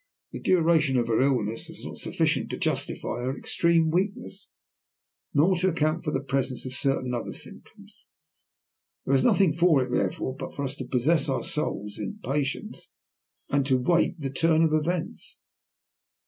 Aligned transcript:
The 0.31 0.39
duration 0.39 0.97
of 0.97 1.09
her 1.09 1.21
illness 1.21 1.69
was 1.69 1.85
not 1.85 1.99
sufficient 1.99 2.49
to 2.49 2.57
justify 2.57 3.19
her 3.21 3.37
extreme 3.37 3.91
weakness, 3.91 4.49
nor 5.31 5.55
to 5.59 5.67
account 5.67 6.03
for 6.03 6.09
the 6.09 6.19
presence 6.23 6.65
of 6.65 6.73
certain 6.73 7.13
other 7.13 7.31
symptoms. 7.31 8.07
There 9.05 9.11
was 9.11 9.23
nothing 9.23 9.53
for 9.53 9.83
it, 9.83 9.91
therefore, 9.91 10.35
but 10.35 10.55
for 10.55 10.63
us 10.63 10.73
to 10.77 10.85
possess 10.85 11.29
our 11.29 11.43
souls 11.43 11.99
in 11.99 12.17
patience 12.25 12.89
and 13.51 13.63
to 13.67 13.77
wait 13.77 14.17
the 14.19 14.31
turn 14.31 14.63
of 14.63 14.73
events. 14.73 15.39